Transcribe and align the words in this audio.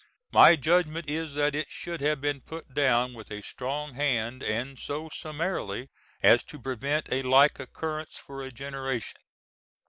My 0.31 0.55
judgment 0.55 1.07
is 1.07 1.35
that 1.35 1.53
it 1.53 1.69
should 1.69 2.01
have 2.01 2.19
been 2.21 2.41
put 2.41 2.73
down 2.73 3.13
with 3.13 3.29
a 3.29 3.43
strong 3.43 3.93
hand 3.93 4.41
and 4.41 4.79
so 4.79 5.09
summarily 5.13 5.89
as 6.23 6.41
to 6.45 6.59
prevent 6.59 7.05
a 7.11 7.21
like 7.21 7.59
occurrence 7.59 8.17
for 8.17 8.41
a 8.41 8.51
generation. 8.51 9.21